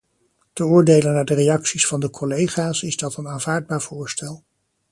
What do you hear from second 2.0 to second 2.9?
collega's